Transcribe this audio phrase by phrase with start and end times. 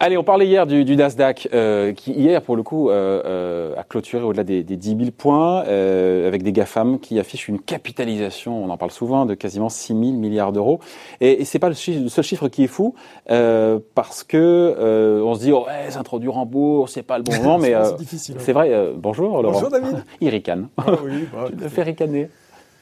[0.00, 3.74] Allez, on parlait hier du, du Nasdaq, euh, qui hier, pour le coup, euh, euh,
[3.76, 8.64] a clôturé au-delà des, des 10 000 points, avec des GAFAM qui affichent une capitalisation,
[8.64, 10.78] on en parle souvent, de quasiment 6 000 milliards d'euros.
[11.20, 12.94] Et, et c'est pas le, chi- le seul chiffre qui est fou,
[13.26, 17.58] parce que on se dit, oh, ouais, s'introduire en bourse, c'est pas le bon moment,
[17.58, 17.74] mais
[18.06, 18.52] C'est- ouais.
[18.52, 18.92] vrai.
[18.96, 19.54] bonjour, Laurent.
[19.54, 20.04] Bonjour, David.
[20.20, 20.68] Il ricane.
[20.76, 22.28] Ah oui, bah, Je le fais ricaner.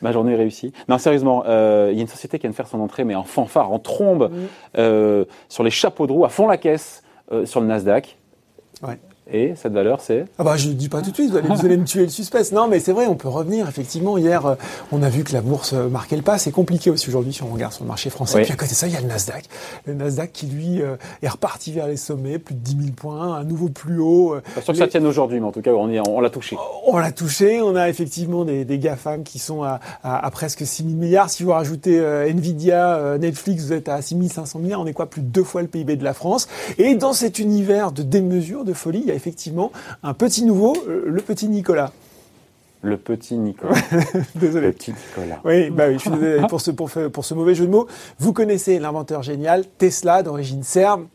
[0.07, 0.73] Ma journée est réussie.
[0.89, 3.17] Non, sérieusement, euh, il y a une société qui vient de faire son entrée, mais
[3.17, 4.31] en fanfare, en trombe,
[4.79, 7.03] euh, sur les chapeaux de roue, à fond la caisse,
[7.33, 8.17] euh, sur le Nasdaq.
[8.85, 9.01] Ouais.
[9.33, 11.49] Et cette valeur, c'est Ah bah je ne dis pas tout de suite, vous allez,
[11.49, 12.53] vous allez me tuer le suspense.
[12.53, 13.69] Non mais c'est vrai, on peut revenir.
[13.69, 14.55] Effectivement, hier, euh,
[14.93, 16.39] on a vu que la bourse euh, marquait le pas.
[16.39, 18.39] C'est compliqué aussi aujourd'hui si on regarde sur le marché français.
[18.39, 18.45] Oui.
[18.45, 19.45] Puis à côté de ça, il y a le Nasdaq.
[19.87, 23.35] Le Nasdaq qui, lui, euh, est reparti vers les sommets, plus de 10 000 points,
[23.35, 24.37] un nouveau plus haut.
[24.55, 26.57] pas sûr que ça tienne aujourd'hui, mais en tout cas, on, y- on l'a touché.
[26.87, 30.65] On l'a touché, on a effectivement des, des GAFAM qui sont à, à- à presque
[30.65, 31.31] 6 000 milliards.
[31.31, 34.81] Si vous rajoutez euh, Nvidia, euh, Netflix, vous êtes à 6 500 milliards.
[34.81, 35.07] On est quoi?
[35.07, 36.47] Plus de deux fois le PIB de la France.
[36.79, 39.73] Et dans cet univers de démesure, de folie, il y a effectivement
[40.03, 41.93] un petit nouveau, euh, le petit Nicolas.
[42.83, 43.75] Le petit Nicolas.
[44.37, 44.69] Désolé.
[44.69, 45.41] le petit Nicolas.
[45.45, 47.71] Oui, bah oui, je suis désolé pour ce, pour, ce- pour ce mauvais jeu de
[47.71, 47.89] mots.
[48.21, 51.07] Vous connaissez l'inventeur génial, Tesla, d'origine serbe,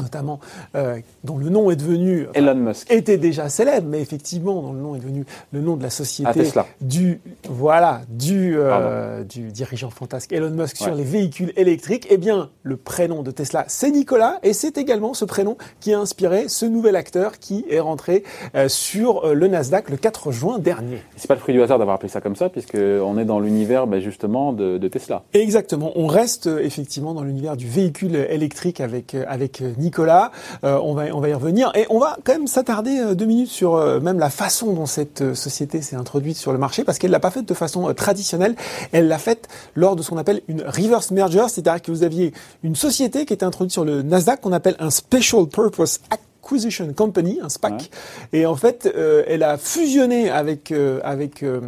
[0.00, 0.40] notamment,
[0.74, 2.26] euh, dont le nom est devenu...
[2.30, 2.90] enfin, Elon Musk.
[2.90, 6.30] était déjà célèbre, mais effectivement, dont le nom est devenu le nom de la société
[6.30, 6.66] Ah, Tesla.
[6.80, 12.06] du voilà du euh, du dirigeant fantasque Elon Musk sur les véhicules électriques.
[12.10, 15.98] Eh bien, le prénom de Tesla, c'est Nicolas, et c'est également ce prénom qui a
[15.98, 18.24] inspiré ce nouvel acteur qui est rentré
[18.54, 20.98] euh, sur le Nasdaq le 4 juin dernier.
[21.16, 23.40] C'est pas le fruit du hasard d'avoir appelé ça comme ça, puisque on est dans
[23.40, 25.24] l'univers bah, justement de, de Tesla.
[25.34, 25.92] Exactement.
[25.96, 30.32] On reste effectivement dans l'univers du véhicule électrique avec avec euh, Nicolas.
[30.64, 33.24] Euh, on va on va y revenir et on va quand même s'attarder euh, deux
[33.24, 36.84] minutes sur euh, même la façon dont cette euh, société s'est introduite sur le marché
[36.84, 38.54] parce qu'elle l'a pas faite de façon traditionnelle.
[38.92, 42.34] Elle l'a faite lors de ce qu'on appelle une reverse merger, c'est-à-dire que vous aviez
[42.62, 47.40] une société qui était introduite sur le Nasdaq qu'on appelle un special purpose Acquisition Company,
[47.42, 47.72] un SPAC.
[47.72, 48.40] Ouais.
[48.40, 51.60] Et en fait, euh, elle a fusionné avec euh, avec euh,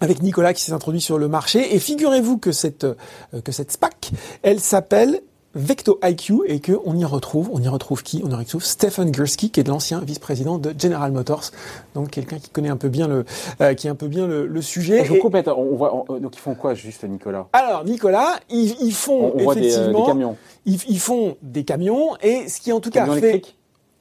[0.00, 1.74] avec Nicolas qui s'est introduit sur le marché.
[1.74, 2.94] Et figurez-vous que cette, euh,
[3.42, 5.20] que cette SPAC, elle s'appelle
[5.54, 8.22] Vecto IQ et que on y retrouve, on y retrouve qui?
[8.26, 11.50] On y retrouve Stephen Gursky qui est l'ancien vice-président de General Motors,
[11.94, 13.24] donc quelqu'un qui connaît un peu bien le,
[13.60, 15.04] euh, qui est un peu bien le, le sujet.
[15.04, 15.48] Je vous complète.
[15.48, 17.46] On voit, on- donc ils font quoi juste, Nicolas?
[17.52, 20.36] Alors Nicolas, ils, ils font On, on voit des, euh, effectivement, des camions.
[20.66, 23.42] Ils, ils font des camions et ce qui en tout cas fait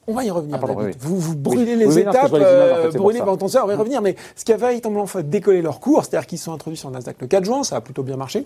[0.06, 0.58] on va y revenir.
[0.58, 0.96] Ah, pardon, David.
[0.96, 3.22] oui, Vous, vous brûlez Oui, les oui, non, étapes, vois les images, en fait, brûlez
[3.22, 4.02] attention, on va y revenir.
[4.02, 6.96] Mais ce qui a véritablement fait décoller leur cours, c'est-à-dire qu'ils sont introduits sur le
[6.96, 8.46] Nasdaq le 4 juin, ça a plutôt bien marché.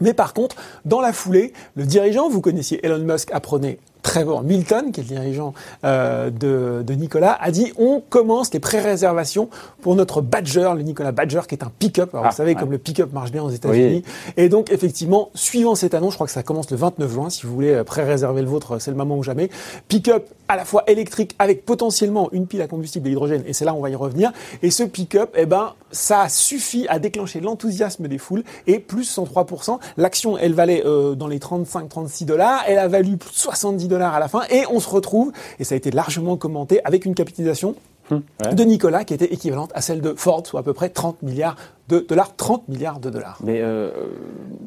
[0.00, 4.92] Mais par contre, dans la foulée, le dirigeant, vous connaissiez Elon Musk, apprenait Trevor Milton,
[4.92, 5.52] qui est le dirigeant
[5.84, 9.48] euh, de, de Nicolas, a dit on commence les pré-réservations
[9.82, 12.10] pour notre Badger, le Nicolas Badger, qui est un pick-up.
[12.14, 12.60] Alors Ah, vous savez, ouais.
[12.60, 14.04] comme le pick-up marche bien aux États-Unis.
[14.36, 17.30] Et donc, effectivement, suivant cette annonce, je crois que ça commence le 29 juin.
[17.30, 19.50] Si vous voulez euh, pré-réserver le vôtre, c'est le moment ou jamais.
[19.88, 23.42] Pick-up à la fois électrique avec potentiellement une pile à combustible et hydrogène.
[23.44, 24.30] Et c'est là où on va y revenir.
[24.62, 29.80] Et ce pick-up, eh ben, ça suffit à déclencher l'enthousiasme des foules et plus 103%.
[29.96, 32.62] L'action, elle valait euh, dans les 35-36 dollars.
[32.68, 34.42] Elle a valu plus de 70 dollars à la fin.
[34.50, 37.74] Et on se retrouve, et ça a été largement commenté, avec une capitalisation
[38.10, 38.54] Hum, ouais.
[38.54, 41.56] de Nicolas qui était équivalente à celle de Ford, soit à peu près 30 milliards
[41.88, 42.34] de dollars.
[42.36, 43.38] 30 milliards de dollars.
[43.42, 43.90] Mais euh,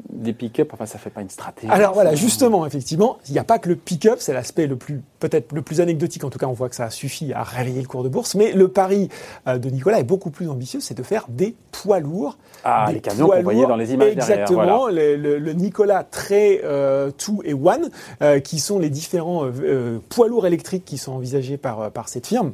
[0.09, 1.71] des pick-up, enfin, ça fait pas une stratégie.
[1.71, 5.01] Alors voilà, justement, effectivement, il n'y a pas que le pick-up, c'est l'aspect le plus,
[5.19, 7.87] peut-être le plus anecdotique, en tout cas on voit que ça suffit à réveiller le
[7.87, 9.09] cours de bourse, mais le pari
[9.47, 12.37] euh, de Nicolas est beaucoup plus ambitieux, c'est de faire des poids lourds.
[12.65, 16.03] Ah, des les camions qu'on voyait dans les images derrière, Exactement, le, le- le Nicolas
[16.03, 17.89] Très euh, 2 et One,
[18.21, 19.45] euh, qui sont les différents
[20.09, 22.53] poids lourds électriques qui sont envisagés par, par cette firme.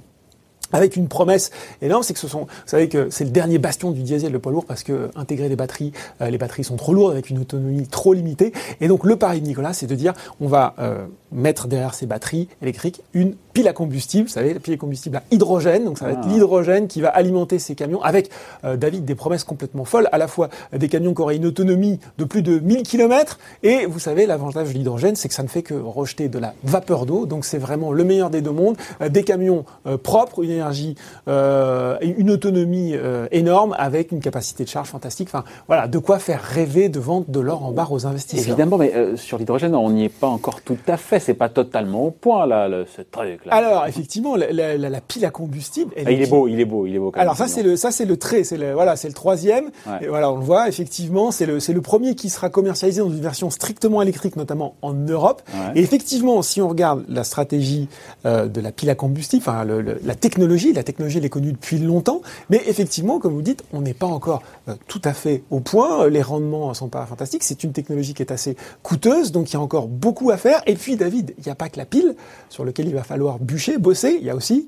[0.75, 3.91] Avec une promesse énorme, c'est que ce sont, vous savez que c'est le dernier bastion
[3.91, 6.75] du diesel, le poids lourd, parce que euh, intégrer des batteries, euh, les batteries sont
[6.75, 8.51] trop lourdes avec une autonomie trop limitée.
[8.81, 12.07] Et donc le pari de Nicolas, c'est de dire, on va euh, mettre derrière ces
[12.07, 15.85] batteries électriques une pile à combustible, vous savez, la pile à combustible à hydrogène.
[15.85, 16.27] Donc ça va être Ah.
[16.27, 18.29] l'hydrogène qui va alimenter ces camions avec,
[18.65, 21.99] euh, David, des promesses complètement folles, à la fois des camions qui auraient une autonomie
[22.17, 23.39] de plus de 1000 km.
[23.63, 26.53] Et vous savez, l'avantage de l'hydrogène, c'est que ça ne fait que rejeter de la
[26.65, 27.25] vapeur d'eau.
[27.25, 28.75] Donc c'est vraiment le meilleur des deux mondes.
[29.01, 30.95] Euh, des camions euh, propres, une énergie,
[31.29, 35.29] euh, une autonomie euh, énorme avec une capacité de charge fantastique.
[35.29, 38.47] Enfin, voilà, de quoi faire rêver de vendre de l'or en barre aux investisseurs.
[38.49, 41.19] Évidemment, mais euh, sur l'hydrogène, on n'y est pas encore tout à fait.
[41.21, 45.93] C'est pas totalement au point là, le- ce truc Alors effectivement, la, pile à combustible.
[45.97, 47.11] Ah, il est beau, il est beau, il est beau.
[47.11, 49.71] Quand alors ça c'est le ça c'est le trait, c'est le voilà, c'est le troisième.
[50.01, 53.09] Et voilà, on le voit effectivement, c'est le c'est le premier qui sera commercialisé dans
[53.09, 55.41] une version strictement électrique, notamment en Europe.
[55.75, 57.87] Et effectivement, si on regarde la stratégie
[58.25, 61.51] euh, de la pile à combustible, enfin le, la technologie, la technologie elle est connue
[61.51, 65.43] depuis longtemps, mais effectivement, comme vous dites, on n'est pas encore euh, tout à fait
[65.49, 66.07] au point.
[66.09, 67.43] Les rendements sont pas fantastiques.
[67.43, 70.61] C'est une technologie qui est assez coûteuse, donc il y a encore beaucoup à faire.
[70.65, 72.15] Et puis David, il n'y a pas que la pile
[72.49, 74.17] sur lequel il va falloir bûcher, bosser.
[74.19, 74.67] Il y a aussi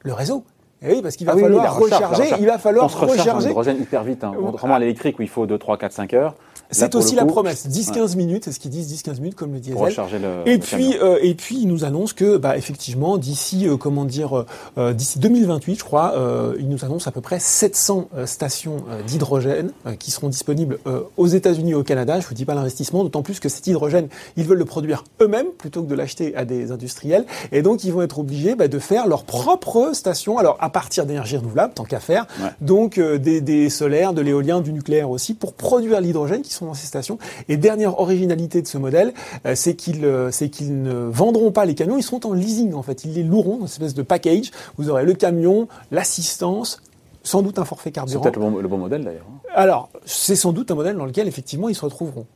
[0.00, 0.44] le réseau.
[0.80, 3.48] Et oui, parce qu'il va ah falloir recharger, il va falloir on se recharger.
[3.48, 4.22] l'hydrogène hyper vite.
[4.22, 4.32] Hein.
[4.38, 6.36] Contrairement à l'électrique où il faut 2, 3, 4, 5 heures.
[6.70, 7.66] C'est aussi la promesse.
[7.68, 9.76] 10-15 minutes, c'est ce qu'ils disent, 10-15 minutes comme le diesel.
[9.76, 13.66] Pour recharger le, et puis, euh, et puis, ils nous annoncent que, bah, effectivement, d'ici,
[13.66, 14.44] euh, comment dire,
[14.76, 18.76] euh, d'ici 2028, je crois, euh, ils nous annoncent à peu près 700 stations
[19.06, 20.78] d'hydrogène qui seront disponibles
[21.16, 22.20] aux États-Unis et au Canada.
[22.20, 25.48] Je vous dis pas l'investissement, d'autant plus que cet hydrogène, ils veulent le produire eux-mêmes
[25.56, 27.24] plutôt que de l'acheter à des industriels.
[27.52, 30.38] Et donc, ils vont être obligés bah, de faire leur propre station.
[30.38, 32.26] Alors, à partir d'énergie renouvelable, tant qu'à faire.
[32.60, 36.86] Donc, des, des solaires, de l'éolien, du nucléaire aussi, pour produire l'hydrogène qui dans ces
[36.86, 37.18] stations.
[37.48, 39.12] Et dernière originalité de ce modèle,
[39.46, 42.74] euh, c'est qu'ils euh, c'est qu'ils ne vendront pas les camions, ils seront en leasing
[42.74, 43.04] en fait.
[43.04, 44.50] Ils les loueront dans une espèce de package.
[44.76, 46.82] Vous aurez le camion, l'assistance,
[47.22, 48.22] sans doute un forfait carburant.
[48.22, 49.26] C'est peut-être le, bon, modèle d'ailleurs.
[49.54, 52.26] Alors, c'est sans doute un modèle dans lequel effectivement ils se retrouveront.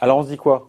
[0.00, 0.68] Alors on se dit quoi?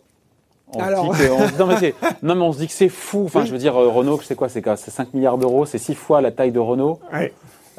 [0.73, 1.13] On Alors...
[1.13, 1.93] dit que, non, mais
[2.23, 3.23] non, mais on se dit que c'est fou.
[3.25, 4.49] Enfin, je veux dire, euh, Renault, c'est quoi?
[4.49, 6.99] C'est 5 milliards d'euros, c'est 6 fois la taille de Renault?
[7.13, 7.33] Ouais.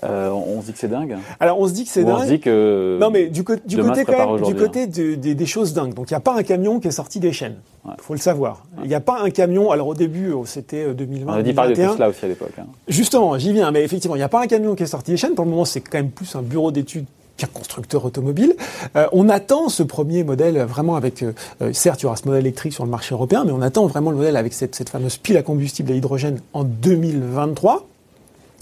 [0.05, 1.17] Euh, on se dit que c'est dingue.
[1.41, 2.19] Alors on se dit que c'est dingue.
[2.19, 4.05] On se dit que non mais du, du côté
[4.45, 5.95] du côté des choses dingues.
[5.95, 7.57] Donc il n'y a pas un camion qui est sorti des chaînes.
[7.87, 8.65] Il faut le savoir.
[8.83, 9.71] Il n'y a pas un camion.
[9.71, 11.33] Alors au début oh, c'était 2020.
[11.33, 12.53] Euh, on a dit parler de Tesla aussi à l'époque.
[12.59, 12.67] Hein.
[12.87, 13.71] Justement, j'y viens.
[13.71, 15.35] Mais effectivement, il n'y a pas un camion qui est sorti des chaînes.
[15.35, 17.07] Pour le moment, c'est quand même plus un bureau d'études
[17.37, 18.55] qu'un constructeur automobile.
[18.97, 21.25] Euh, on attend ce premier modèle vraiment avec,
[21.73, 24.11] certes, il y aura ce modèle électrique sur le marché européen, mais on attend vraiment
[24.11, 27.87] le modèle avec cette, cette fameuse pile à combustible à hydrogène en 2023.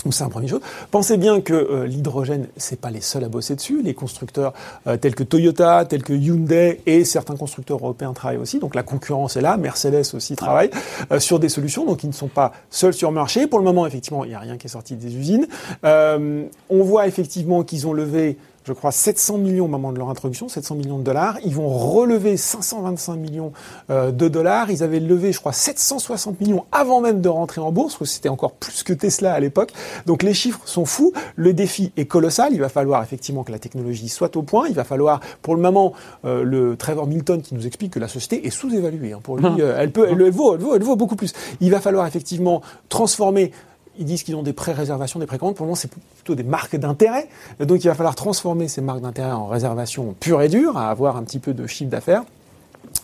[0.04, 0.60] Donc c'est un premier chose.
[0.90, 3.82] Pensez bien que euh, l'hydrogène, c'est pas les seuls à bosser dessus.
[3.82, 4.52] Les constructeurs
[4.87, 8.58] euh, tels que Toyota, tels que Hyundai et certains constructeurs européens travaillent aussi.
[8.58, 9.56] Donc la concurrence est là.
[9.56, 10.70] Mercedes aussi travaille
[11.10, 11.87] euh, sur des solutions.
[11.87, 13.46] Donc ils ne sont pas seuls sur le marché.
[13.46, 15.46] Pour le moment, effectivement, il n'y a rien qui est sorti des usines.
[15.82, 20.49] on voit effectivement qu'ils ont levé je crois, 700 millions au moment de leur introduction,
[20.49, 21.39] 700 millions de dollars.
[21.45, 23.53] Ils vont relever 525 millions
[23.91, 24.73] euh, de dollars.
[24.73, 28.15] Ils avaient levé, je crois, 760 millions avant même de rentrer en bourse, parce que
[28.17, 29.73] c'était encore plus que Tesla à l'époque.
[30.07, 31.13] Donc les chiffres sont fous.
[31.37, 32.53] Le défi est colossal.
[32.53, 34.67] Il va falloir effectivement que la technologie soit au point.
[34.69, 35.93] Il va falloir, pour le moment,
[36.25, 39.13] euh, le Trevor Milton qui nous explique que la société est sous-évaluée.
[39.13, 39.21] Hein.
[39.23, 39.57] Pour lui, hum.
[39.61, 41.33] euh, elle peut, elle, vaut, elle vaut, elle vaut beaucoup plus.
[41.61, 43.53] Il va falloir effectivement transformer
[43.98, 45.54] ils disent qu'ils ont des pré-réservations, des précommandes.
[45.56, 47.28] Pour le c'est plutôt des marques d'intérêt.
[47.60, 51.16] Donc, il va falloir transformer ces marques d'intérêt en réservations pures et dures, à avoir
[51.16, 52.25] un petit peu de chiffre d'affaires.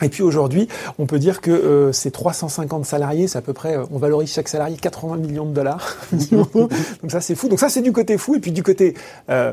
[0.01, 0.69] Et puis aujourd'hui,
[0.99, 4.33] on peut dire que euh, ces 350 salariés, c'est à peu près, euh, on valorise
[4.33, 5.97] chaque salarié 80 millions de dollars.
[6.53, 6.71] Donc
[7.11, 7.49] ça, c'est fou.
[7.49, 8.35] Donc ça, c'est du côté fou.
[8.35, 8.95] Et puis du côté
[9.29, 9.53] euh,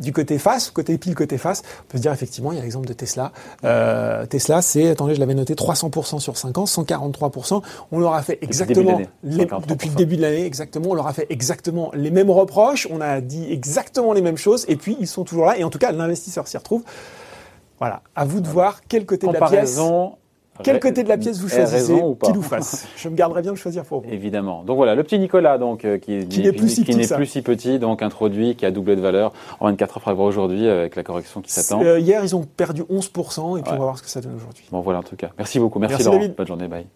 [0.00, 2.62] du côté face, côté pile, côté face, on peut se dire effectivement, il y a
[2.62, 3.32] l'exemple de Tesla.
[3.64, 7.62] Euh, Tesla, c'est, attendez, je l'avais noté, 300% sur 5 ans, 143%.
[7.92, 11.26] On leur a fait exactement, depuis le début de l'année, exactement, on leur a fait
[11.30, 15.24] exactement les mêmes reproches, on a dit exactement les mêmes choses, et puis ils sont
[15.24, 16.82] toujours là, et en tout cas, l'investisseur s'y retrouve.
[17.78, 19.78] Voilà, à vous de voir quel côté de la pièce
[20.62, 23.84] quel côté de la pièce vous choisissez, ou face Je me garderai bien de choisir
[23.84, 24.10] pour vous.
[24.10, 24.62] Évidemment.
[24.64, 28.66] Donc voilà, le petit Nicolas, donc euh, qui, n'est plus, si, petit, donc introduit, qui
[28.66, 31.82] a doublé de valeur en 24 heures après aujourd'hui avec la correction qui s'attend.
[31.82, 34.34] Euh, hier, ils ont perdu 11% et puis on va voir ce que ça donne
[34.36, 34.64] aujourd'hui.
[34.70, 35.30] Bon voilà en tout cas.
[35.38, 35.78] Merci beaucoup.
[35.78, 36.20] Merci, Laurent.
[36.36, 36.68] Bonne journée.
[36.68, 36.86] Bye.